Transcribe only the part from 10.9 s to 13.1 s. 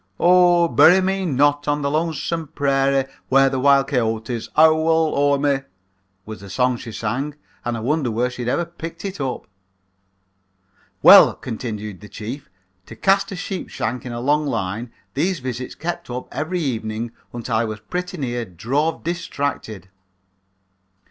"Well," continued the chief, "to